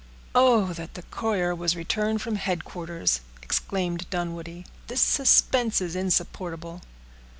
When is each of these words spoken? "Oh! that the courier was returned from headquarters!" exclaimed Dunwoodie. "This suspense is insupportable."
"Oh! 0.33 0.73
that 0.73 0.95
the 0.95 1.03
courier 1.03 1.53
was 1.53 1.75
returned 1.75 2.23
from 2.23 2.37
headquarters!" 2.37 3.21
exclaimed 3.43 4.09
Dunwoodie. 4.09 4.65
"This 4.87 4.99
suspense 5.01 5.79
is 5.79 5.95
insupportable." 5.95 6.81